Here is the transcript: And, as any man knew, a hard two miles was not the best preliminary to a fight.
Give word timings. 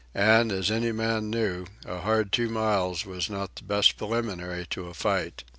And, 0.15 0.51
as 0.51 0.71
any 0.71 0.91
man 0.91 1.29
knew, 1.29 1.67
a 1.85 1.99
hard 1.99 2.31
two 2.31 2.49
miles 2.49 3.05
was 3.05 3.29
not 3.29 3.55
the 3.55 3.63
best 3.63 3.97
preliminary 3.97 4.65
to 4.71 4.87
a 4.87 4.95
fight. 4.95 5.43